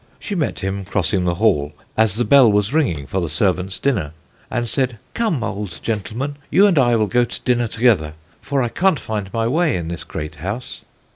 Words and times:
She 0.19 0.33
met 0.33 0.61
him, 0.61 0.83
crossing 0.83 1.25
the 1.25 1.35
hall, 1.35 1.73
as 1.95 2.15
the 2.15 2.25
bell 2.25 2.51
was 2.51 2.73
ringing 2.73 3.05
for 3.05 3.21
the 3.21 3.29
servants' 3.29 3.77
dinner, 3.77 4.13
and 4.49 4.67
said: 4.67 4.97
'Come, 5.13 5.43
old 5.43 5.79
gentleman, 5.83 6.37
you 6.49 6.65
and 6.65 6.79
I 6.79 6.95
will 6.95 7.05
go 7.05 7.23
to 7.23 7.41
dinner 7.41 7.67
together, 7.67 8.13
for 8.41 8.63
I 8.63 8.69
can't 8.69 8.99
find 8.99 9.31
my 9.31 9.47
way 9.47 9.77
in 9.77 9.89
this 9.89 10.03
great 10.03 10.37
house.' 10.37 10.81